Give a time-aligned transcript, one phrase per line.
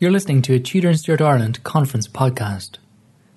[0.00, 2.76] You're listening to a Tudor and Stuart Ireland conference podcast.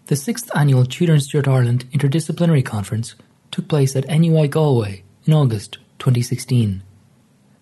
[0.06, 3.16] The sixth annual Tudor and Stuart Ireland Interdisciplinary Conference
[3.50, 6.84] took place at NUI Galway in August 2016.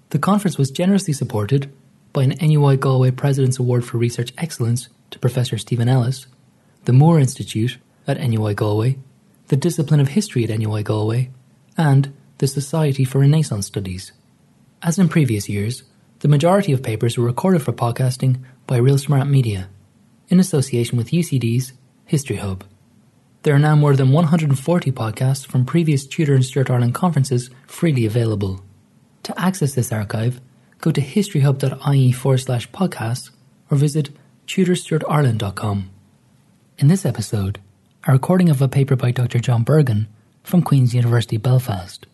[0.10, 1.74] The conference was generously supported
[2.12, 6.28] by an NUI Galway President's Award for Research Excellence to Professor Steven Ellis,
[6.84, 8.98] the Moore Institute at NUI Galway,
[9.48, 11.32] the Discipline of History at NUI Galway,
[11.78, 14.12] and the Society for Renaissance Studies.
[14.84, 15.84] As in previous years,
[16.20, 19.70] the majority of papers were recorded for podcasting by Real Smart Media
[20.28, 21.72] in association with UCD's
[22.06, 22.66] History Hub.
[23.44, 28.06] There are now more than 140 podcasts from previous Tudor and Stuart Ireland conferences freely
[28.06, 28.62] available.
[29.24, 30.42] To access this archive,
[30.82, 33.30] go to historyhub.ie forward slash podcasts
[33.72, 34.10] or visit
[34.46, 35.90] tudorstuartireland.com.
[36.80, 37.62] In this episode,
[38.06, 39.40] a recording of a paper by Dr.
[39.40, 40.08] John Bergin
[40.44, 42.06] from Queen's University Belfast.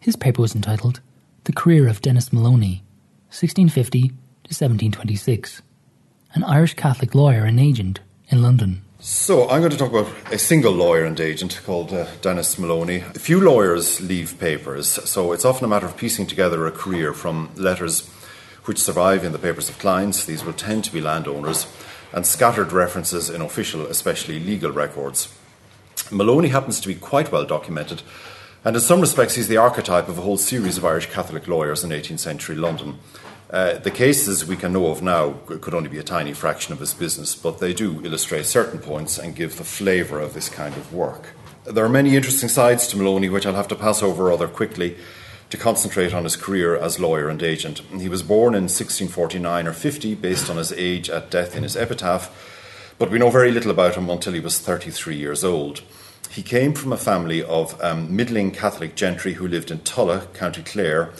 [0.00, 1.00] His paper was entitled
[1.44, 2.82] The Career of Denis Moloney
[3.30, 5.62] 1650 to 1726,
[6.34, 8.82] an Irish Catholic lawyer and agent in London.
[9.00, 12.96] So, I'm going to talk about a single lawyer and agent called uh, Denis Moloney.
[12.96, 17.12] A few lawyers leave papers, so it's often a matter of piecing together a career
[17.12, 18.08] from letters
[18.64, 21.66] which survive in the papers of clients, these will tend to be landowners,
[22.12, 25.34] and scattered references in official, especially legal records.
[26.10, 28.02] Maloney happens to be quite well documented,
[28.68, 31.84] and in some respects, he's the archetype of a whole series of Irish Catholic lawyers
[31.84, 32.98] in 18th century London.
[33.48, 36.78] Uh, the cases we can know of now could only be a tiny fraction of
[36.78, 40.76] his business, but they do illustrate certain points and give the flavour of this kind
[40.76, 41.30] of work.
[41.64, 44.98] There are many interesting sides to Maloney, which I'll have to pass over rather quickly
[45.48, 47.78] to concentrate on his career as lawyer and agent.
[47.98, 51.74] He was born in 1649 or 50, based on his age at death in his
[51.74, 52.30] epitaph,
[52.98, 55.80] but we know very little about him until he was 33 years old.
[56.30, 60.62] He came from a family of um, middling Catholic gentry who lived in Tulla, County
[60.62, 61.12] Clare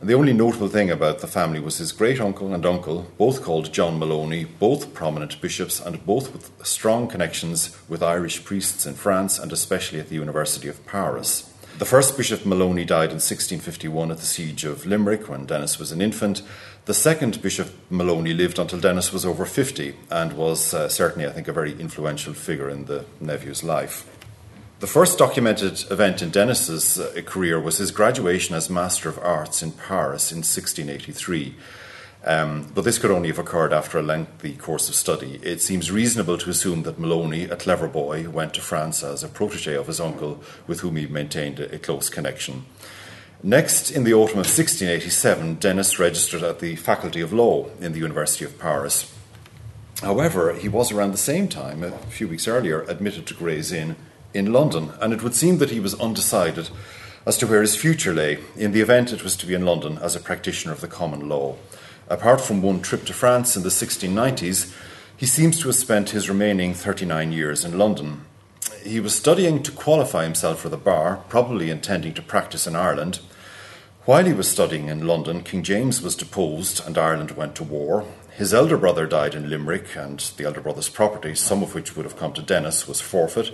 [0.00, 3.42] and the only notable thing about the family was his great uncle and uncle, both
[3.42, 8.92] called John Maloney, both prominent bishops, and both with strong connections with Irish priests in
[8.92, 11.50] France and especially at the University of Paris.
[11.78, 15.92] The first Bishop Maloney died in 1651 at the siege of Limerick when Denis was
[15.92, 16.42] an infant.
[16.84, 21.32] The second Bishop Maloney lived until Denis was over 50 and was uh, certainly, I
[21.32, 24.06] think, a very influential figure in the nephew's life.
[24.78, 29.62] The first documented event in Denis's uh, career was his graduation as Master of Arts
[29.62, 31.54] in Paris in 1683.
[32.26, 35.40] Um, but this could only have occurred after a lengthy course of study.
[35.42, 39.28] It seems reasonable to assume that Maloney, a clever boy, went to France as a
[39.28, 42.66] protege of his uncle, with whom he maintained a, a close connection.
[43.42, 48.00] Next, in the autumn of 1687, Denis registered at the Faculty of Law in the
[48.00, 49.10] University of Paris.
[50.02, 53.96] However, he was around the same time, a few weeks earlier, admitted to Gray's Inn
[54.36, 56.70] in London, and it would seem that he was undecided
[57.26, 58.38] as to where his future lay.
[58.56, 61.28] In the event, it was to be in London as a practitioner of the common
[61.28, 61.56] law.
[62.08, 64.72] Apart from one trip to France in the 1690s,
[65.16, 68.24] he seems to have spent his remaining 39 years in London.
[68.84, 73.20] He was studying to qualify himself for the bar, probably intending to practice in Ireland.
[74.04, 78.04] While he was studying in London, King James was deposed and Ireland went to war.
[78.36, 82.04] His elder brother died in Limerick, and the elder brother's property, some of which would
[82.04, 83.50] have come to Denis, was forfeit.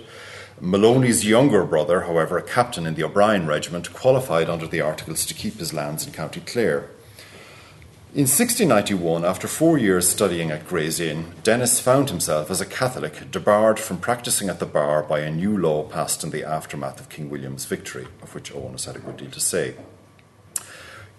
[0.61, 5.33] Moloney's younger brother, however, a captain in the O'Brien Regiment, qualified under the Articles to
[5.33, 6.89] keep his lands in County Clare.
[8.13, 13.31] In 1691, after four years studying at Gray's Inn, Denis found himself as a Catholic
[13.31, 17.09] debarred from practicing at the bar by a new law passed in the aftermath of
[17.09, 19.73] King William's victory, of which Owen has had a good deal to say.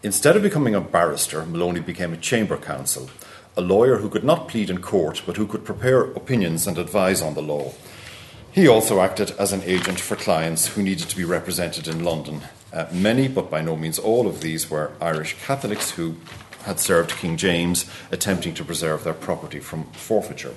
[0.04, 3.10] Instead of becoming a barrister, Maloney became a chamber counsel,
[3.56, 7.20] a lawyer who could not plead in court but who could prepare opinions and advise
[7.20, 7.72] on the law.
[8.54, 12.42] He also acted as an agent for clients who needed to be represented in London.
[12.72, 16.14] Uh, many, but by no means all of these, were Irish Catholics who
[16.62, 20.54] had served King James, attempting to preserve their property from forfeiture.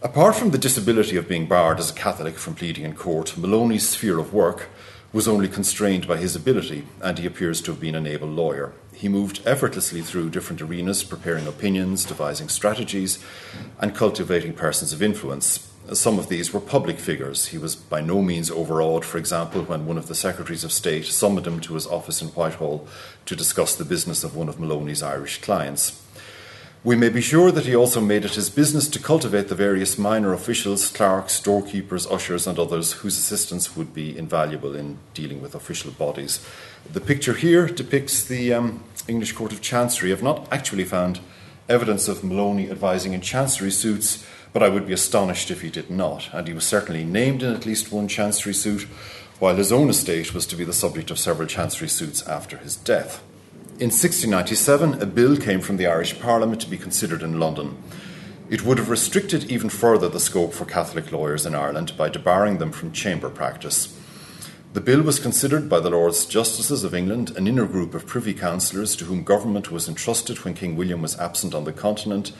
[0.00, 3.86] Apart from the disability of being barred as a Catholic from pleading in court, Maloney's
[3.86, 4.70] sphere of work
[5.12, 8.72] was only constrained by his ability, and he appears to have been an able lawyer.
[9.02, 13.18] He moved effortlessly through different arenas, preparing opinions, devising strategies,
[13.80, 15.68] and cultivating persons of influence.
[15.92, 17.46] Some of these were public figures.
[17.46, 21.06] He was by no means overawed, for example, when one of the Secretaries of State
[21.06, 22.86] summoned him to his office in Whitehall
[23.26, 26.00] to discuss the business of one of Maloney's Irish clients.
[26.84, 29.98] We may be sure that he also made it his business to cultivate the various
[29.98, 35.56] minor officials, clerks, doorkeepers, ushers, and others whose assistance would be invaluable in dealing with
[35.56, 36.44] official bodies.
[36.90, 40.12] The picture here depicts the um, English Court of Chancery.
[40.12, 41.20] I've not actually found
[41.68, 45.90] evidence of Maloney advising in chancery suits, but I would be astonished if he did
[45.90, 48.82] not, and he was certainly named in at least one chancery suit,
[49.38, 52.76] while his own estate was to be the subject of several chancery suits after his
[52.76, 53.22] death.
[53.78, 57.82] in 1697, a bill came from the Irish Parliament to be considered in London.
[58.50, 62.58] It would have restricted even further the scope for Catholic lawyers in Ireland by debarring
[62.58, 63.98] them from chamber practice.
[64.72, 68.32] The bill was considered by the Lords Justices of England, an inner group of privy
[68.32, 72.32] councillors to whom government was entrusted when King William was absent on the continent.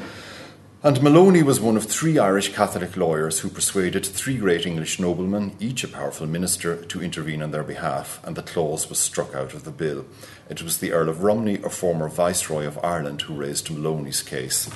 [0.83, 5.55] And Maloney was one of three Irish Catholic lawyers who persuaded three great English noblemen,
[5.61, 9.53] each a powerful minister, to intervene on their behalf, and the clause was struck out
[9.53, 10.07] of the bill.
[10.49, 14.71] It was the Earl of Romney, a former Viceroy of Ireland, who raised Maloney's case.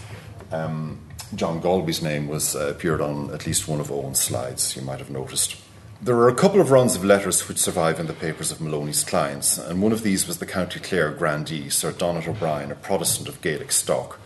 [0.53, 1.01] Um,
[1.35, 4.99] John Galby's name was uh, appeared on at least one of Owen's slides, you might
[4.99, 5.57] have noticed.
[6.03, 9.03] There are a couple of runs of letters which survive in the papers of Maloney's
[9.03, 13.31] clients, and one of these was the County Clare grandee, Sir Donat O'Brien, a Protestant
[13.31, 14.21] of Gaelic stock.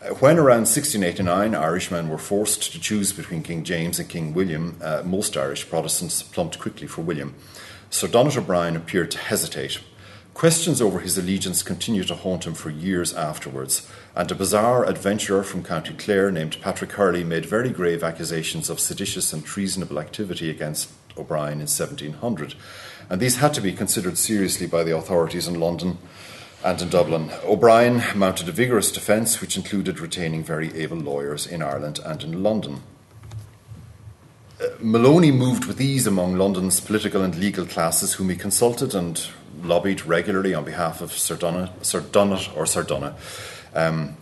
[0.00, 4.76] Uh, when around 1689 Irishmen were forced to choose between King James and King William,
[4.80, 7.34] uh, most Irish Protestants plumped quickly for William.
[7.90, 9.80] Sir Donat O'Brien appeared to hesitate.
[10.32, 15.42] Questions over his allegiance continued to haunt him for years afterwards, and a bizarre adventurer
[15.42, 20.48] from County Clare named Patrick Hurley made very grave accusations of seditious and treasonable activity
[20.48, 22.54] against O'Brien in 1700,
[23.08, 25.98] and these had to be considered seriously by the authorities in London
[26.64, 27.30] and in Dublin.
[27.44, 32.42] O'Brien mounted a vigorous defence, which included retaining very able lawyers in Ireland and in
[32.42, 32.82] London.
[34.60, 39.26] Uh, Maloney moved with ease among London's political and legal classes, whom he consulted and
[39.62, 42.00] lobbied regularly on behalf of Sir Donat, Sir
[42.54, 43.14] or Sir Donat.
[43.74, 44.16] Um,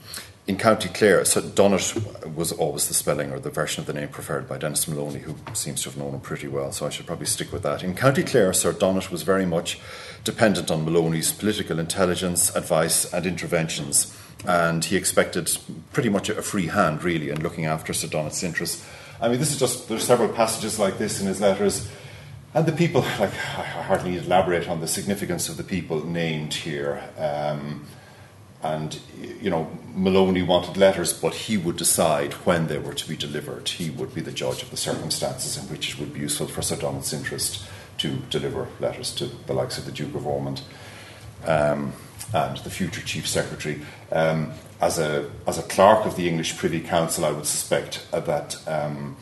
[0.48, 4.08] in County Clare, so Donat was always the spelling or the version of the name
[4.08, 7.06] preferred by Dennis Maloney, who seems to have known him pretty well, so I should
[7.06, 7.84] probably stick with that.
[7.84, 9.78] In County Clare, Sir Donat was very much
[10.24, 14.16] dependent on Maloney's political intelligence, advice, and interventions,
[14.46, 15.54] and he expected
[15.92, 18.86] pretty much a free hand, really, in looking after Sir Donat's interests.
[19.20, 21.90] I mean, this is just, there's several passages like this in his letters.
[22.54, 26.54] And the people, like, I hardly need elaborate on the significance of the people named
[26.54, 27.02] here.
[27.18, 27.86] Um,
[28.62, 28.98] and
[29.40, 33.68] you know Maloney wanted letters, but he would decide when they were to be delivered.
[33.68, 36.62] He would be the judge of the circumstances in which it would be useful for
[36.62, 37.66] Sir Donald's interest
[37.98, 40.62] to deliver letters to the likes of the Duke of Ormond
[41.46, 41.92] um,
[42.32, 43.80] and the future Chief Secretary.
[44.10, 48.56] Um, as a as a clerk of the English Privy Council, I would suspect that.
[48.66, 49.16] Um,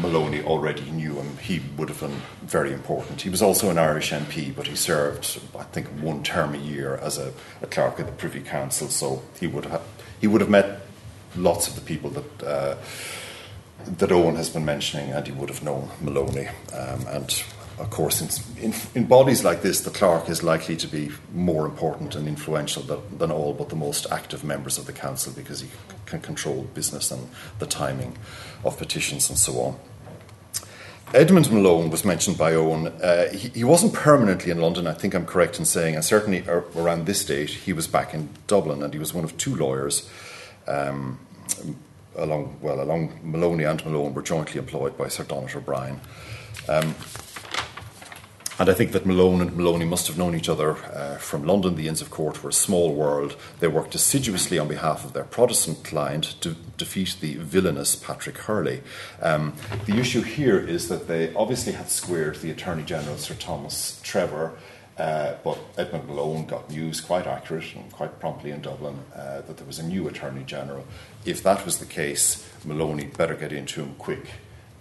[0.00, 1.36] Maloney already knew him.
[1.38, 3.22] He would have been very important.
[3.22, 6.96] He was also an Irish MP, but he served, I think, one term a year
[6.96, 7.32] as a,
[7.62, 8.88] a clerk of the Privy Council.
[8.88, 9.82] So he would have
[10.20, 10.80] he would have met
[11.36, 12.76] lots of the people that uh,
[13.98, 16.48] that Owen has been mentioning, and he would have known Maloney.
[16.74, 17.44] Um, and
[17.80, 21.64] of course, in, in, in, bodies like this, the clerk is likely to be more
[21.64, 25.62] important and influential than, than all but the most active members of the council because
[25.62, 25.68] he
[26.04, 27.28] can control business and
[27.58, 28.18] the timing
[28.64, 29.78] of petitions and so on.
[31.14, 32.88] Edmund Malone was mentioned by Owen.
[32.88, 36.44] Uh, he, he, wasn't permanently in London, I think I'm correct in saying, and certainly
[36.46, 40.08] around this date he was back in Dublin and he was one of two lawyers.
[40.68, 41.18] Um,
[42.16, 46.00] along well, along Maloney and Malone were jointly employed by Sir Donat O'Brien.
[46.68, 46.94] Um,
[48.60, 51.76] and I think that Malone and Maloney must have known each other uh, from London.
[51.76, 53.34] The Inns of Court were a small world.
[53.58, 58.82] They worked assiduously on behalf of their Protestant client to defeat the villainous Patrick Hurley.
[59.22, 59.54] Um,
[59.86, 64.52] the issue here is that they obviously had squared the Attorney General, Sir Thomas Trevor.
[64.98, 69.56] Uh, but Edmund Malone got news quite accurate and quite promptly in Dublin uh, that
[69.56, 70.84] there was a new Attorney General.
[71.24, 74.26] If that was the case, Maloney better get into him quick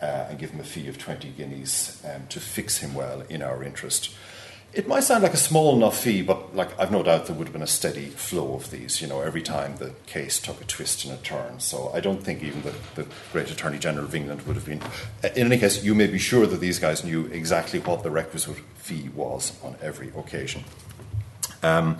[0.01, 3.41] uh, and give him a fee of 20 guineas um, to fix him well in
[3.41, 4.13] our interest.
[4.71, 7.47] It might sound like a small enough fee, but like I've no doubt there would
[7.47, 9.01] have been a steady flow of these.
[9.01, 11.59] You know, every time the case took a twist and a turn.
[11.59, 14.81] So I don't think even the, the great Attorney General of England would have been.
[15.35, 18.57] In any case, you may be sure that these guys knew exactly what the requisite
[18.75, 20.63] fee was on every occasion.
[21.63, 21.97] Um,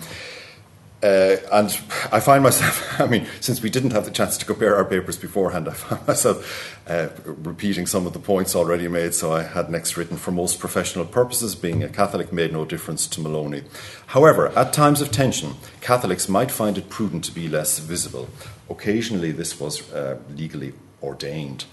[1.01, 1.69] uh, and
[2.11, 5.17] I find myself, I mean, since we didn't have the chance to compare our papers
[5.17, 9.13] beforehand, I find myself uh, repeating some of the points already made.
[9.13, 13.07] So I had next written for most professional purposes, being a Catholic made no difference
[13.07, 13.63] to Maloney.
[14.07, 18.27] However, at times of tension, Catholics might find it prudent to be less visible.
[18.69, 21.63] Occasionally, this was uh, legally ordained.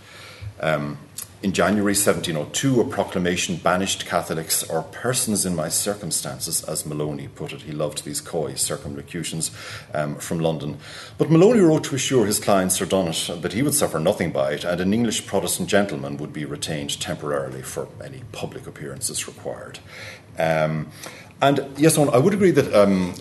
[0.61, 0.99] Um,
[1.43, 7.53] in January 1702, a proclamation banished Catholics or persons in my circumstances, as Maloney put
[7.53, 7.63] it.
[7.63, 9.51] He loved these coy circumlocutions
[9.93, 10.79] um, from London.
[11.19, 14.53] But Maloney wrote to assure his client Sir Donat that he would suffer nothing by
[14.53, 19.79] it, and an English Protestant gentleman would be retained temporarily for any public appearances required.
[20.39, 20.91] Um,
[21.41, 23.15] and yes, I would agree that um,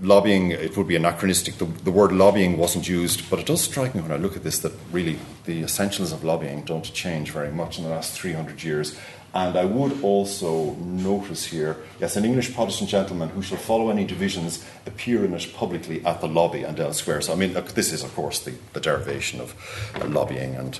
[0.00, 1.58] lobbying, it would be anachronistic.
[1.58, 4.44] The, the, word lobbying wasn't used, but it does strike me when I look at
[4.44, 8.62] this that really the essentials of lobbying don't change very much in the last 300
[8.62, 8.98] years.
[9.34, 14.06] And I would also notice here yes, an English Protestant gentleman who shall follow any
[14.06, 17.20] divisions appear in it publicly at the lobby and elsewhere.
[17.20, 19.54] So, I mean, this is, of course, the, the derivation of
[20.00, 20.78] uh, lobbying and.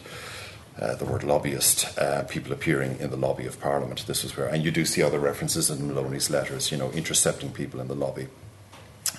[0.79, 4.05] Uh, the word lobbyist, uh, people appearing in the lobby of Parliament.
[4.07, 7.51] This was where, and you do see other references in Maloney's letters, you know, intercepting
[7.51, 8.29] people in the lobby.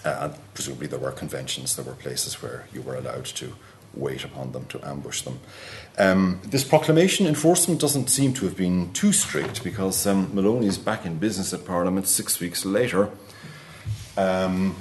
[0.06, 3.56] Uh, and presumably there were conventions, there were places where you were allowed to
[3.96, 5.40] wait upon them, to ambush them.
[5.98, 10.78] Um, this proclamation enforcement doesn't seem to have been too strict because um, Maloney is
[10.78, 13.10] back in business at Parliament six weeks later.
[14.16, 14.76] Um,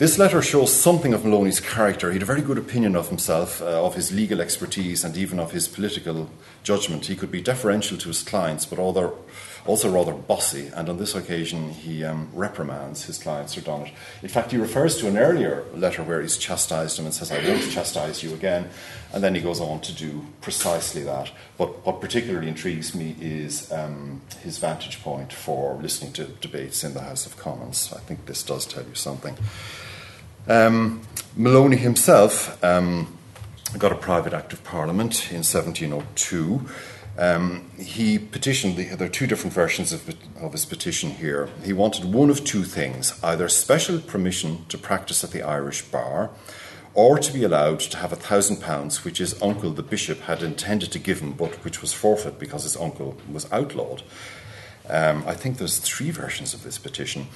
[0.00, 2.08] this letter shows something of Maloney's character.
[2.08, 5.38] He had a very good opinion of himself, uh, of his legal expertise, and even
[5.38, 6.30] of his political
[6.62, 7.04] judgment.
[7.04, 11.68] He could be deferential to his clients, but also rather bossy, and on this occasion
[11.68, 13.92] he um, reprimands his client Sir Donat.
[14.22, 17.46] In fact, he refers to an earlier letter where he's chastised him and says, I
[17.46, 18.70] won't chastise you again,
[19.12, 21.30] and then he goes on to do precisely that.
[21.58, 26.94] But what particularly intrigues me is um, his vantage point for listening to debates in
[26.94, 27.92] the House of Commons.
[27.94, 29.36] I think this does tell you something.
[30.50, 31.02] Um,
[31.36, 33.16] Maloney himself um,
[33.78, 36.66] got a private act of parliament in 1702.
[37.16, 41.48] Um, he petitioned, the, there are two different versions of, of his petition here.
[41.64, 46.30] He wanted one of two things either special permission to practice at the Irish bar,
[46.94, 50.42] or to be allowed to have a thousand pounds, which his uncle, the bishop, had
[50.42, 54.02] intended to give him, but which was forfeit because his uncle was outlawed.
[54.88, 57.28] Um, I think there's three versions of this petition.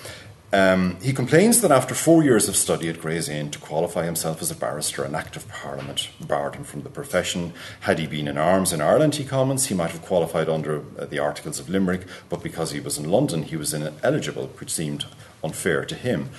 [0.53, 4.41] Um, he complains that after four years of study at Gray's Inn to qualify himself
[4.41, 7.53] as a barrister, an Act of Parliament barred him from the profession.
[7.81, 11.07] Had he been in arms in Ireland, he comments, he might have qualified under uh,
[11.07, 15.07] the Articles of Limerick, but because he was in London, he was ineligible, which seemed
[15.43, 16.31] unfair to him.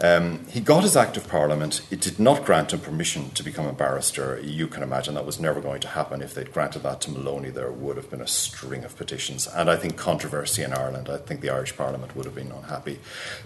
[0.00, 1.82] Um, he got his Act of Parliament.
[1.90, 4.40] It did not grant him permission to become a barrister.
[4.40, 6.22] You can imagine that was never going to happen.
[6.22, 9.68] If they'd granted that to Maloney, there would have been a string of petitions and
[9.68, 11.08] I think controversy in Ireland.
[11.08, 13.00] I think the Irish Parliament would have been unhappy.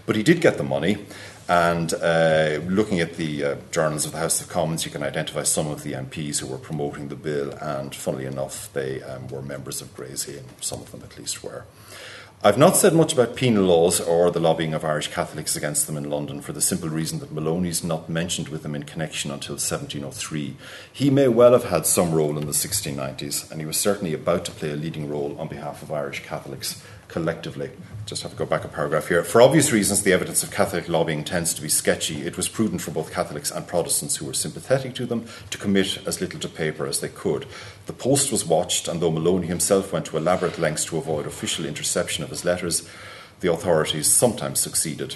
[0.05, 1.05] But he did get the money.
[1.49, 5.43] And uh, looking at the uh, journals of the House of Commons, you can identify
[5.43, 7.51] some of the MPs who were promoting the bill.
[7.59, 11.43] And funnily enough, they um, were members of Gray's Inn, some of them at least
[11.43, 11.65] were.
[12.45, 15.95] I've not said much about penal laws or the lobbying of Irish Catholics against them
[15.95, 19.53] in London for the simple reason that Maloney's not mentioned with them in connection until
[19.53, 20.57] 1703.
[20.91, 24.43] He may well have had some role in the 1690s, and he was certainly about
[24.43, 27.71] to play a leading role on behalf of Irish Catholics collectively
[28.05, 29.23] just have to go back a paragraph here.
[29.23, 32.21] For obvious reasons, the evidence of Catholic lobbying tends to be sketchy.
[32.23, 36.05] It was prudent for both Catholics and Protestants who were sympathetic to them to commit
[36.05, 37.45] as little to paper as they could.
[37.85, 41.65] The post was watched, and though Maloney himself went to elaborate lengths to avoid official
[41.65, 42.87] interception of his letters,
[43.39, 45.15] the authorities sometimes succeeded.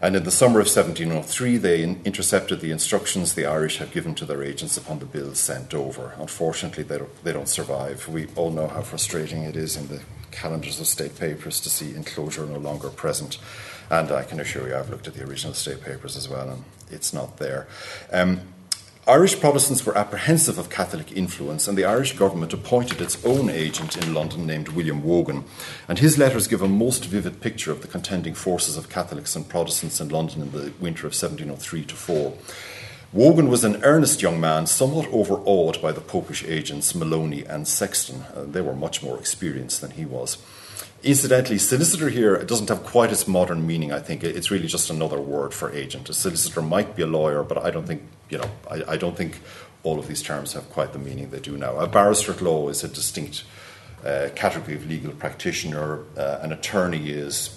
[0.00, 4.26] And in the summer of 1703, they intercepted the instructions the Irish had given to
[4.26, 6.12] their agents upon the bills sent over.
[6.18, 8.06] Unfortunately, they don't, they don't survive.
[8.08, 10.02] We all know how frustrating it is in the
[10.36, 13.38] calendars of state papers to see enclosure no longer present.
[13.90, 16.64] And I can assure you, I've looked at the original state papers as well, and
[16.90, 17.66] it's not there.
[18.12, 18.40] Um,
[19.08, 23.96] Irish Protestants were apprehensive of Catholic influence, and the Irish government appointed its own agent
[23.96, 25.44] in London named William Wogan.
[25.86, 29.48] And his letters give a most vivid picture of the contending forces of Catholics and
[29.48, 32.36] Protestants in London in the winter of 1703 to 4.
[33.12, 38.22] Wogan was an earnest young man, somewhat overawed by the popish agents Maloney and Sexton.
[38.34, 40.38] Uh, they were much more experienced than he was.
[41.02, 44.24] Incidentally, solicitor here doesn't have quite its modern meaning, I think.
[44.24, 46.10] It's really just another word for agent.
[46.10, 49.16] A solicitor might be a lawyer, but I don't think, you know, I, I don't
[49.16, 49.40] think
[49.84, 51.76] all of these terms have quite the meaning they do now.
[51.78, 53.44] A barrister at law is a distinct
[54.04, 56.00] uh, category of legal practitioner.
[56.16, 57.56] Uh, an attorney is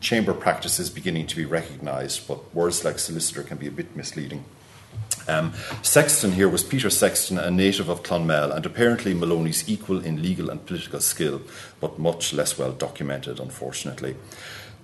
[0.00, 3.96] chamber practice is beginning to be recognised, but words like solicitor can be a bit
[3.96, 4.44] misleading.
[5.30, 10.22] Um, Sexton here was Peter Sexton, a native of Clonmel, and apparently Maloney's equal in
[10.22, 11.40] legal and political skill,
[11.80, 14.16] but much less well documented, unfortunately.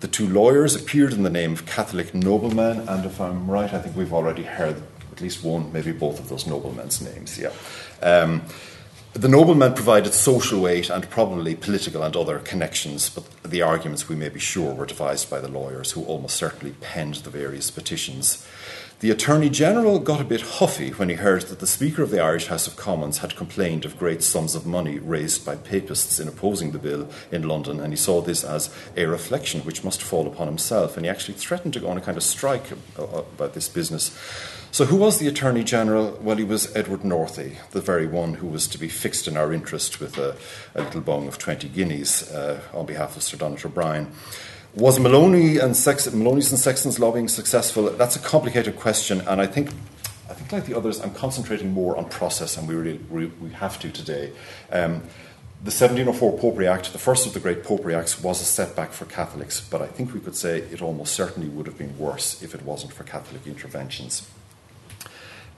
[0.00, 3.80] The two lawyers appeared in the name of Catholic noblemen, and if I'm right, I
[3.80, 7.38] think we've already heard at least one, maybe both of those noblemen's names.
[7.38, 7.52] Yeah.
[8.02, 8.42] Um,
[9.14, 14.16] the noblemen provided social weight and probably political and other connections, but the arguments, we
[14.16, 18.46] may be sure, were devised by the lawyers who almost certainly penned the various petitions.
[19.00, 22.22] The Attorney General got a bit huffy when he heard that the Speaker of the
[22.22, 26.28] Irish House of Commons had complained of great sums of money raised by papists in
[26.28, 30.26] opposing the bill in London, and he saw this as a reflection which must fall
[30.26, 33.68] upon himself, and he actually threatened to go on a kind of strike about this
[33.68, 34.18] business.
[34.70, 36.18] So, who was the Attorney General?
[36.22, 39.52] Well, he was Edward Northey, the very one who was to be fixed in our
[39.52, 40.36] interest with a,
[40.74, 44.10] a little bung of 20 guineas uh, on behalf of Sir Donald O'Brien.
[44.76, 47.88] Was Maloney and Sex- Maloney's and Sexton's lobbying successful?
[47.88, 49.70] That's a complicated question, and I think,
[50.28, 53.48] I think like the others, I'm concentrating more on process, and we really we, we
[53.52, 54.32] have to today.
[54.70, 55.00] Um,
[55.64, 59.06] the 1704 Popery Act, the first of the great Popery Acts, was a setback for
[59.06, 62.54] Catholics, but I think we could say it almost certainly would have been worse if
[62.54, 64.28] it wasn't for Catholic interventions.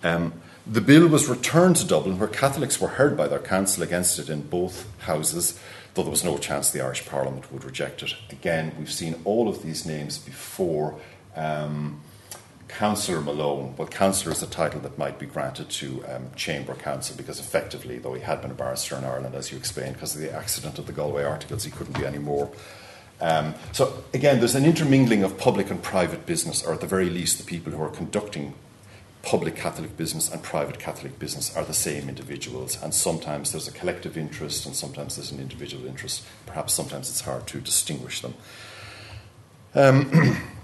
[0.04, 0.32] Um,
[0.64, 4.28] the bill was returned to Dublin, where Catholics were heard by their council against it
[4.28, 5.58] in both houses,
[5.94, 8.14] though there was no chance the Irish Parliament would reject it.
[8.30, 10.98] Again, we've seen all of these names before.
[11.36, 12.00] Um,
[12.68, 17.16] Councillor Malone, well, Councillor is a title that might be granted to um, Chamber Counsel
[17.16, 20.20] because effectively, though he had been a barrister in Ireland, as you explained, because of
[20.20, 22.50] the accident of the Galway articles, he couldn't be any more.
[23.20, 27.10] Um, so, again, there's an intermingling of public and private business, or at the very
[27.10, 28.54] least, the people who are conducting
[29.22, 32.82] public Catholic business and private Catholic business are the same individuals.
[32.82, 36.24] And sometimes there's a collective interest, and sometimes there's an individual interest.
[36.46, 38.34] Perhaps sometimes it's hard to distinguish them.
[39.74, 40.40] Um,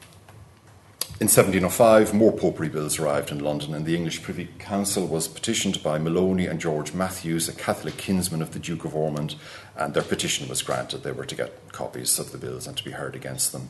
[1.21, 5.81] In 1705, more popery bills arrived in London, and the English Privy Council was petitioned
[5.81, 9.37] by Maloney and George Matthews, a Catholic kinsman of the Duke of Ormond,
[9.77, 11.05] and their petition was granted.
[11.05, 13.69] They were to get copies of the bills and to be heard against them.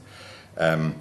[0.56, 0.94] Um,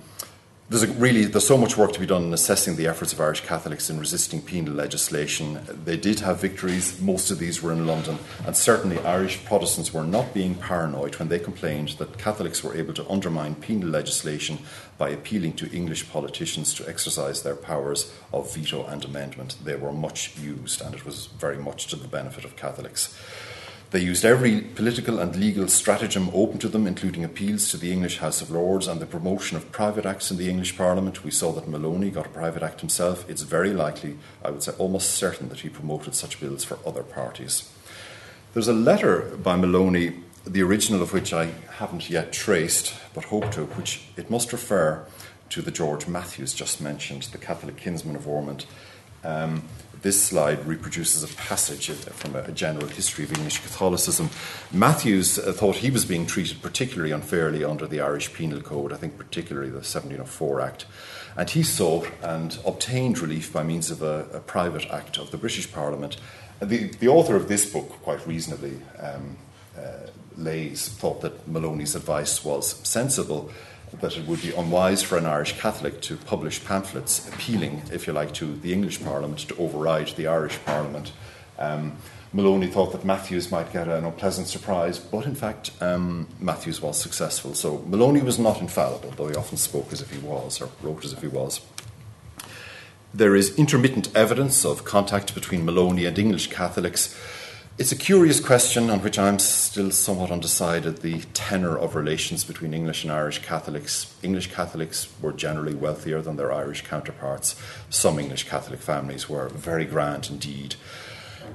[0.74, 3.42] there's really there's so much work to be done in assessing the efforts of Irish
[3.42, 5.60] Catholics in resisting penal legislation.
[5.86, 7.00] They did have victories.
[7.00, 11.30] Most of these were in London, and certainly Irish Protestants were not being paranoid when
[11.30, 14.58] they complained that Catholics were able to undermine penal legislation
[14.98, 19.58] by appealing to English politicians to exercise their powers of veto and amendment.
[19.64, 23.16] They were much used, and it was very much to the benefit of Catholics.
[23.94, 28.18] They used every political and legal stratagem open to them, including appeals to the English
[28.18, 31.24] House of Lords and the promotion of private acts in the English Parliament.
[31.24, 33.30] We saw that Maloney got a private act himself.
[33.30, 37.04] It's very likely, I would say almost certain, that he promoted such bills for other
[37.04, 37.72] parties.
[38.56, 43.52] There's a letter by Maloney, the original of which I haven't yet traced, but hope
[43.52, 45.06] to, which it must refer
[45.50, 48.66] to the George Matthews just mentioned, the Catholic kinsman of Ormond.
[49.24, 49.62] Um,
[50.04, 54.30] this slide reproduces a passage from a general history of English Catholicism.
[54.72, 58.98] Matthews uh, thought he was being treated particularly unfairly under the Irish Penal Code, I
[58.98, 60.86] think particularly the 1704 Act.
[61.38, 65.38] And he sought and obtained relief by means of a, a private act of the
[65.38, 66.18] British Parliament.
[66.62, 69.38] The, the, author of this book, quite reasonably, um,
[69.78, 73.52] uh, Leys, thought that Maloney's advice was sensible
[74.02, 78.14] that it would be unwise for an Irish Catholic to publish pamphlets appealing, if you
[78.14, 81.12] like, to the English Parliament to override the Irish Parliament.
[81.58, 81.98] Um,
[82.34, 87.00] Maloney thought that Matthews might get an unpleasant surprise, but in fact, um, Matthews was
[87.00, 87.54] successful.
[87.54, 91.06] So Maloney was not infallible, though he often spoke as if he was, or wrote
[91.06, 91.62] as if he was.
[93.14, 97.16] There is intermittent evidence of contact between Maloney and English Catholics
[97.80, 102.74] it's a curious question on which I'm still somewhat undecided the tenor of relations between
[102.74, 104.16] English and Irish Catholics.
[104.22, 107.56] English Catholics were generally wealthier than their Irish counterparts.
[107.90, 110.76] Some English Catholic families were very grand indeed.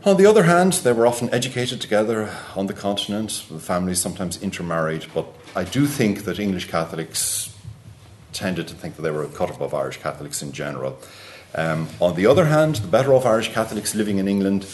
[0.04, 3.44] On the other hand, they were often educated together on the continent.
[3.48, 7.54] The families sometimes intermarried, but I do think that English Catholics
[8.33, 10.98] tended to think that they were cut above Irish Catholics in general.
[11.54, 14.66] Um, on the other hand, the better off Irish Catholics living in England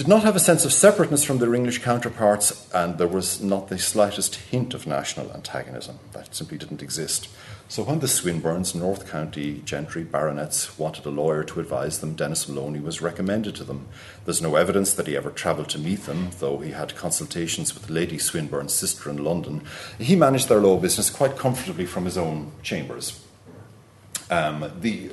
[0.00, 3.68] did not have a sense of separateness from their English counterparts, and there was not
[3.68, 5.98] the slightest hint of national antagonism.
[6.12, 7.28] That simply didn't exist.
[7.68, 12.48] So when the Swinburnes, North County gentry baronets, wanted a lawyer to advise them, Denis
[12.48, 13.88] Maloney was recommended to them.
[14.24, 17.90] There's no evidence that he ever travelled to meet them, though he had consultations with
[17.90, 19.60] Lady Swinburne's sister in London.
[19.98, 23.22] He managed their law business quite comfortably from his own chambers.
[24.30, 25.10] Um, the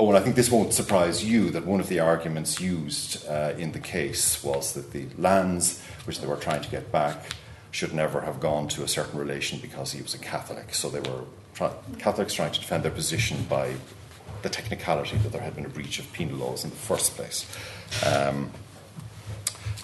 [0.00, 3.54] Oh, and I think this won't surprise you that one of the arguments used uh,
[3.58, 7.34] in the case was that the lands which they were trying to get back
[7.72, 10.72] should never have gone to a certain relation because he was a Catholic.
[10.72, 11.24] So they were
[11.98, 13.74] Catholics trying to defend their position by
[14.42, 17.44] the technicality that there had been a breach of penal laws in the first place.
[18.06, 18.52] Um,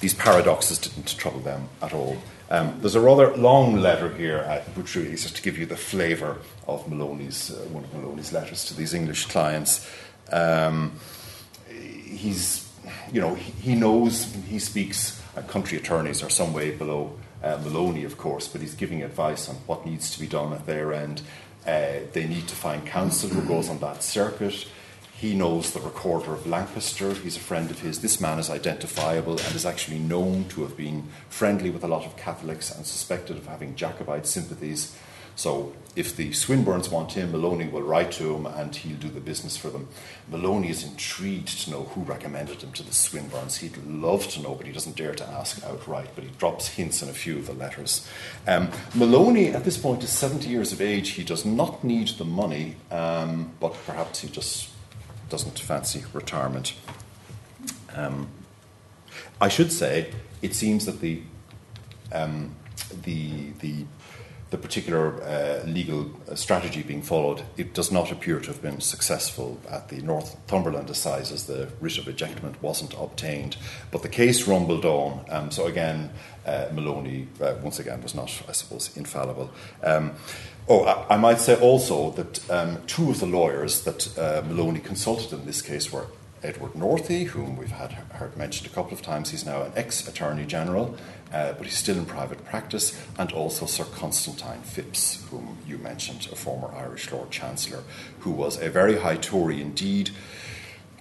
[0.01, 2.19] these paradoxes didn't trouble them at all.
[2.51, 5.67] Um, there's a rather long letter here, uh, which really is just to give you
[5.67, 9.89] the flavour of Maloney's, uh, one of Maloney's letters to these English clients.
[10.33, 10.99] Um,
[11.69, 12.71] he's,
[13.13, 15.21] you know, he knows he speaks.
[15.37, 19.49] Uh, country attorneys are some way below uh, Maloney, of course, but he's giving advice
[19.49, 21.23] on what needs to be done at their end.
[21.67, 24.67] Uh, they need to find counsel who goes on that circuit.
[25.17, 27.15] He knows the recorder of Lancaster.
[27.15, 28.01] He's a friend of his.
[28.01, 32.05] This man is identifiable and is actually known to have been friendly with a lot
[32.05, 34.97] of Catholics and suspected of having Jacobite sympathies.
[35.37, 39.21] So if the Swinburnes want him, Maloney will write to him and he'll do the
[39.21, 39.89] business for them.
[40.29, 43.59] Maloney is intrigued to know who recommended him to the Swinburnes.
[43.59, 47.03] He'd love to know, but he doesn't dare to ask outright, but he drops hints
[47.03, 48.09] in a few of the letters.
[48.47, 51.11] Um, Maloney, at this point, is 70 years of age.
[51.11, 54.71] He does not need the money, um, but perhaps he just
[55.29, 56.75] doesn't fancy retirement.
[57.95, 58.29] Um,
[59.41, 61.23] I should say, it seems that the
[62.13, 62.55] um,
[63.05, 63.85] the the
[64.55, 69.61] the particular uh, legal strategy being followed, it does not appear to have been successful
[69.69, 71.47] at the Northumberland Assizes.
[71.47, 73.57] The writ of ejectment wasn't obtained,
[73.91, 75.25] but the case rumbled on.
[75.29, 76.11] Um, so again,
[76.47, 79.51] uh, Maloney uh, once again was not, I suppose, infallible.
[79.83, 80.13] Um,
[80.69, 84.79] oh, I, I, might say also that um, two of the lawyers that uh, Maloney
[84.79, 86.07] consulted in this case were
[86.45, 89.31] Edward Northey, whom we've had heard mentioned a couple of times.
[89.31, 90.95] He's now an ex Attorney General,
[91.33, 96.29] uh, but he's still in private practice, and also Sir Constantine Phipps, whom you mentioned,
[96.31, 97.83] a former Irish Lord Chancellor,
[98.21, 100.11] who was a very high Tory indeed.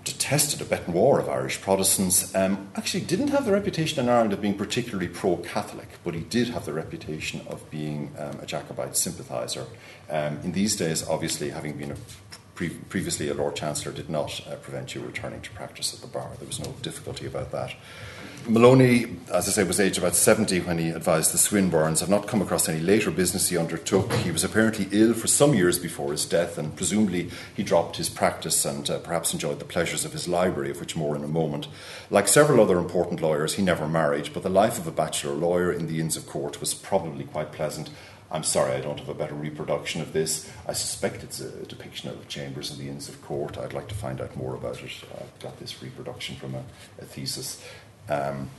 [0.06, 2.36] Detested a betting war of Irish Protestants.
[2.36, 6.20] Um, actually, didn't have the reputation in Ireland of being particularly pro Catholic, but he
[6.22, 9.66] did have the reputation of being um, a Jacobite sympathiser.
[10.10, 11.96] Um, in these days, obviously, having been a
[12.56, 16.08] pre- previously a Lord Chancellor did not uh, prevent you returning to practice at the
[16.08, 16.32] bar.
[16.38, 17.74] There was no difficulty about that.
[18.46, 22.04] Maloney, as I say, was aged about 70 when he advised the Swinburnes.
[22.04, 24.12] I've not come across any later business he undertook.
[24.16, 28.10] He was apparently ill for some years before his death, and presumably he dropped his
[28.10, 31.28] practice and uh, perhaps enjoyed the pleasures of his library, of which more in a
[31.28, 31.70] moment.
[32.10, 35.72] Like several other important lawyers, he never married, but the life of a bachelor lawyer
[35.72, 37.90] in the Inns of Court was probably quite pleasant
[38.34, 40.52] I'm sorry I don't have a better reproduction of this.
[40.68, 43.60] I suspect it's a depiction of chambers in the Inns of Court.
[43.60, 44.92] I'd like to find out more about it.
[45.22, 46.64] I've got this reproduction from a,
[47.00, 47.64] a thesis.
[48.10, 48.50] Um,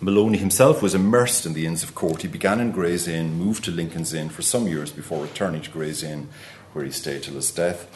[0.00, 2.22] Maloney himself was immersed in the Inns of Court.
[2.22, 5.70] He began in Gray's Inn, moved to Lincoln's Inn for some years before returning to
[5.70, 6.28] Gray's Inn,
[6.72, 7.88] where he stayed till his death.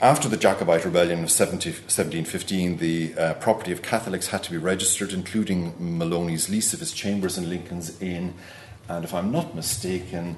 [0.00, 4.56] After the Jacobite rebellion of 70, 1715, the uh, property of Catholics had to be
[4.56, 8.34] registered, including Maloney's lease of his chambers in Lincoln's Inn
[8.88, 10.36] and if I'm not mistaken,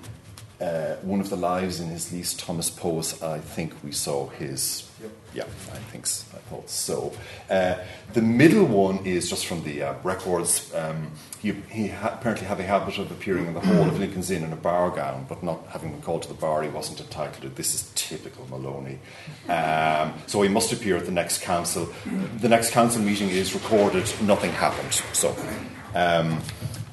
[0.61, 4.89] uh, one of the lives in his lease, Thomas Powys, I think we saw his.
[5.03, 5.11] Yep.
[5.35, 7.13] Yeah, I think I thought so.
[7.51, 7.75] Uh,
[8.15, 10.75] the middle one is just from the uh, records.
[10.75, 11.11] Um,
[11.43, 14.45] he, he ha- apparently had a habit of appearing in the hall of Lincoln's Inn
[14.45, 17.43] in a bar gown, but not having been called to the bar, he wasn't entitled
[17.43, 17.51] to.
[17.51, 18.99] This is typical Maloney.
[19.51, 21.93] Um, so he must appear at the next council.
[22.39, 24.11] The next council meeting is recorded.
[24.23, 24.95] Nothing happened.
[25.13, 25.37] So.
[25.95, 26.41] Um,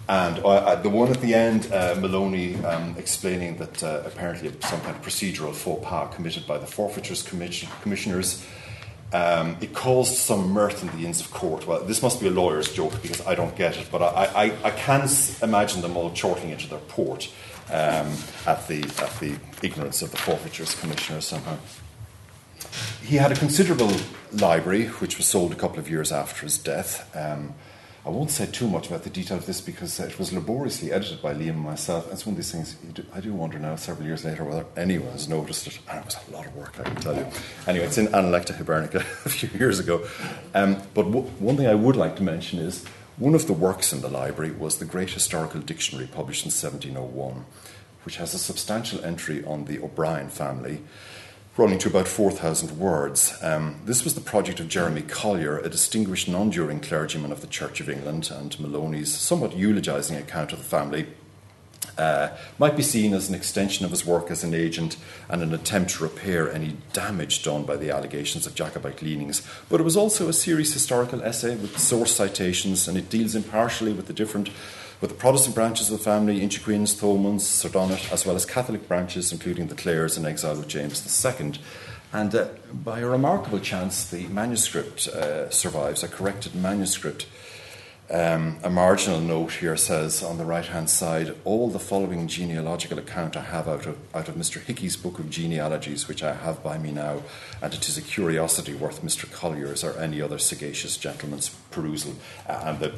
[0.09, 4.51] and uh, uh, the one at the end, uh, Maloney um, explaining that uh, apparently
[4.61, 8.45] some kind of procedural faux pas committed by the forfeitures commission- commissioners.
[9.13, 11.67] Um, it caused some mirth in the Inns of Court.
[11.67, 14.53] Well, this must be a lawyer's joke because I don't get it, but I, I,
[14.63, 15.07] I can
[15.41, 17.31] imagine them all chortling into their port
[17.69, 18.11] um,
[18.47, 21.57] at, the, at the ignorance of the forfeitures commissioners somehow.
[23.03, 23.91] He had a considerable
[24.31, 27.15] library, which was sold a couple of years after his death.
[27.15, 27.53] Um,
[28.05, 31.21] I won't say too much about the detail of this because it was laboriously edited
[31.21, 32.11] by Liam and myself.
[32.11, 35.13] It's one of these things do, I do wonder now, several years later, whether anyone
[35.13, 35.79] has noticed it.
[35.89, 37.25] And it was a lot of work, I can tell you.
[37.65, 40.05] Anyway, it's in Analecta Hibernica a few years ago.
[40.53, 42.85] Um, but w- one thing I would like to mention is
[43.15, 47.45] one of the works in the library was the Great Historical Dictionary published in 1701,
[48.03, 50.81] which has a substantial entry on the O'Brien family
[51.55, 53.33] running to about 4,000 words.
[53.41, 57.47] Um, this was the project of Jeremy Collier, a distinguished non juring clergyman of the
[57.47, 61.07] Church of England, and Maloney's somewhat eulogising account of the family.
[61.95, 64.97] Uh, might be seen as an extension of his work as an agent
[65.29, 69.47] and an attempt to repair any damage done by the allegations of Jacobite leanings.
[69.69, 73.93] But it was also a serious historical essay with source citations, and it deals impartially
[73.93, 74.49] with the different
[75.03, 79.33] with the Protestant branches of the family, Inchiquins, Thomonds, Sardonnet, as well as Catholic branches,
[79.33, 81.55] including the Clares in exile with James II.
[82.13, 87.25] And uh, by a remarkable chance, the manuscript uh, survives, a corrected manuscript.
[88.09, 92.97] Um, a marginal note here says on the right hand side, all the following genealogical
[92.97, 94.61] account I have out of, out of Mr.
[94.61, 97.23] Hickey's book of genealogies, which I have by me now,
[97.61, 99.29] and it is a curiosity worth Mr.
[99.29, 102.15] Collier's or any other sagacious gentleman's perusal.
[102.47, 102.95] Uh, and the,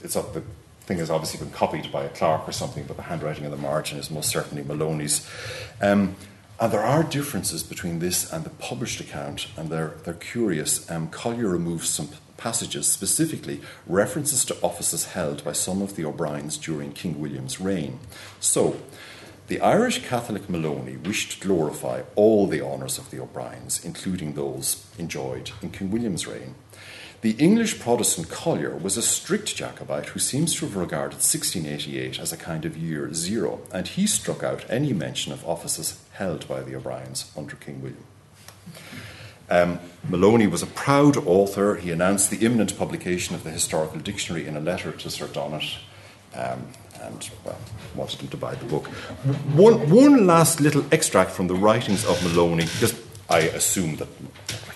[0.00, 0.42] it's up the
[0.88, 3.58] thing has obviously been copied by a clerk or something, but the handwriting on the
[3.58, 5.28] margin is most certainly Maloney's.
[5.82, 6.16] Um,
[6.58, 10.90] and there are differences between this and the published account, and they're, they're curious.
[10.90, 16.56] Um, Collier removes some passages, specifically references to offices held by some of the O'Briens
[16.56, 18.00] during King William's reign.
[18.40, 18.80] So,
[19.48, 24.86] the Irish Catholic Maloney wished to glorify all the honours of the O'Briens, including those
[24.98, 26.54] enjoyed in King William's reign.
[27.20, 32.32] The English Protestant Collier was a strict Jacobite who seems to have regarded 1688 as
[32.32, 36.62] a kind of year zero, and he struck out any mention of offices held by
[36.62, 38.04] the O'Briens under King William.
[39.50, 41.74] Um, Maloney was a proud author.
[41.74, 45.78] He announced the imminent publication of the Historical Dictionary in a letter to Sir Donat.
[46.34, 46.68] Um,
[47.00, 47.58] and well,
[47.96, 48.86] wanted him to buy the book.
[49.56, 54.08] One, one last little extract from the writings of Maloney, because I assume that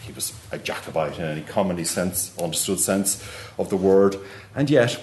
[0.02, 3.26] he was a Jacobite in any commonly sense, understood sense
[3.58, 4.16] of the word.
[4.54, 5.00] And yet,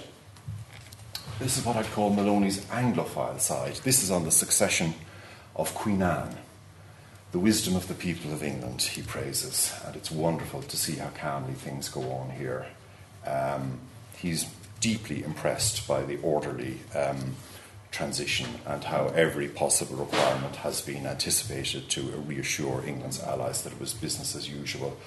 [1.39, 3.75] this is what I'd call Maloney's Anglophile side.
[3.83, 4.93] This is on the succession
[5.55, 6.37] of Queen Anne.
[7.31, 11.09] The wisdom of the people of England, he praises, and it's wonderful to see how
[11.09, 12.65] calmly things go on here.
[13.25, 13.79] Um,
[14.17, 14.47] he's
[14.79, 17.35] deeply impressed by the orderly um,
[17.91, 23.79] transition and how every possible requirement has been anticipated to reassure England's allies that it
[23.79, 24.97] was business as usual.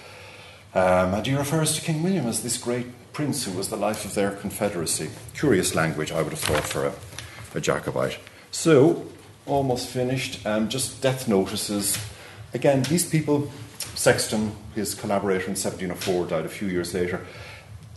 [0.74, 4.04] Um, and he refers to King William as this great prince who was the life
[4.04, 5.10] of their confederacy.
[5.34, 6.94] Curious language, I would have thought, for a,
[7.54, 8.18] a Jacobite.
[8.50, 9.06] So,
[9.46, 10.44] almost finished.
[10.46, 11.98] Um, just death notices.
[12.54, 13.50] Again, these people,
[13.94, 17.26] Sexton, his collaborator in 1704, died a few years later.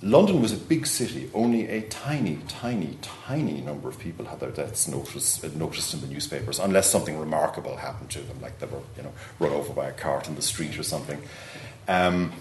[0.01, 1.29] London was a big city.
[1.33, 6.07] Only a tiny, tiny, tiny number of people had their deaths noticed, noticed in the
[6.07, 9.87] newspapers, unless something remarkable happened to them, like they were, you know, run over by
[9.87, 11.21] a cart in the street or something.
[11.87, 12.33] Um,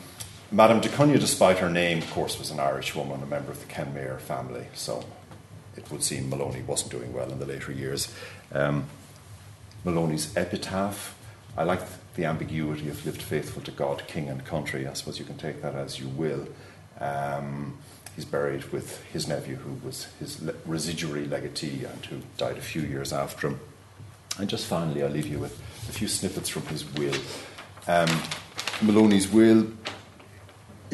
[0.55, 3.59] Madame de Cunha, despite her name, of course, was an Irish woman, a member of
[3.59, 5.05] the Kenmare family, so
[5.77, 8.15] it would seem Maloney wasn't doing well in the later years.
[8.53, 8.85] Um,
[9.83, 11.19] Maloney's epitaph,
[11.57, 11.81] I like
[12.15, 14.87] the ambiguity of lived faithful to God, King, and country.
[14.87, 16.47] I suppose you can take that as you will.
[17.01, 17.77] Um,
[18.15, 22.63] he's buried with his nephew, who was his le- residuary legatee and who died a
[22.63, 23.61] few years after him.
[24.39, 27.17] And just finally, I'll leave you with a few snippets from his will.
[27.89, 28.23] Um,
[28.81, 29.67] Maloney's will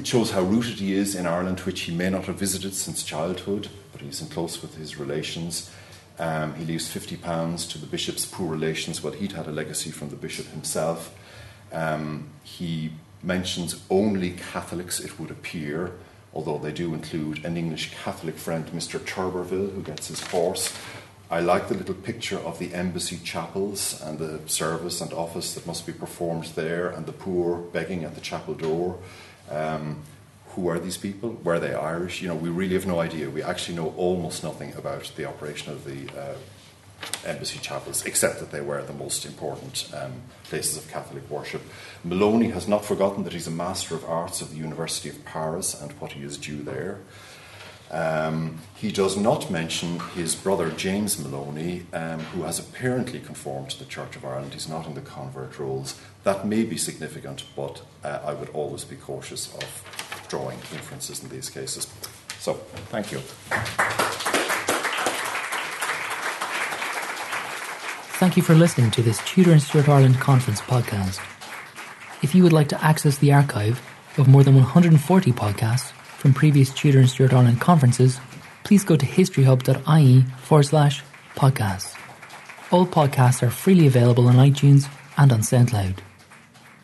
[0.01, 3.03] it shows how rooted he is in Ireland, which he may not have visited since
[3.03, 5.71] childhood, but he's in close with his relations.
[6.19, 9.03] Um, he leaves £50 to the bishop's poor relations.
[9.03, 11.15] Well, he'd had a legacy from the bishop himself.
[11.71, 15.93] Um, he mentions only Catholics, it would appear,
[16.33, 18.99] although they do include an English Catholic friend, Mr.
[18.99, 20.75] Turberville, who gets his horse.
[21.31, 25.67] I like the little picture of the embassy chapels and the service and office that
[25.67, 28.99] must be performed there, and the poor begging at the chapel door.
[29.51, 30.03] Um,
[30.55, 31.39] who are these people?
[31.45, 32.23] Were they Irish?
[32.23, 33.31] You know, we really have no idea.
[33.31, 36.35] We actually know almost nothing about the operation of the uh,
[37.25, 40.13] embassy chapels, except that they were the most important um,
[40.45, 41.63] places of Catholic worship.
[42.05, 45.81] Maloney has not forgotten that he's a Master of Arts of the University of Paris
[45.81, 46.99] and what he is due there.
[47.91, 53.79] Um, he does not mention his brother James Maloney, um, who has apparently conformed to
[53.79, 54.55] the Church of Ireland.
[54.55, 56.01] He's not in the convert rolls.
[56.23, 61.31] That may be significant, but uh, I would always be cautious of drawing inferences in
[61.31, 61.93] these cases.
[62.39, 62.55] So,
[62.91, 63.19] thank you.
[68.21, 71.19] Thank you for listening to this Tudor and Stuart Ireland Conference podcast.
[72.23, 73.81] If you would like to access the archive
[74.19, 78.21] of more than 140 podcasts, from previous Tudor and Stuart Ireland conferences,
[78.63, 81.03] please go to historyhub.ie forward slash
[81.35, 81.97] podcasts.
[82.71, 85.97] All podcasts are freely available on iTunes and on SoundCloud.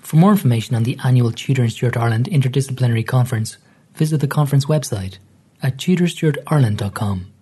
[0.01, 3.59] For more information on the annual Tudor and Stuart Ireland Interdisciplinary Conference,
[3.95, 5.19] visit the conference website
[5.63, 7.33] at tudorstuartireland.com.